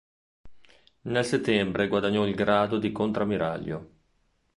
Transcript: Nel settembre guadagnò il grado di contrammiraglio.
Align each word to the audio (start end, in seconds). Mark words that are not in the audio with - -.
Nel 1.01 1.23
settembre 1.23 1.87
guadagnò 1.87 2.25
il 2.25 2.33
grado 2.33 2.79
di 2.79 2.91
contrammiraglio. 2.91 3.89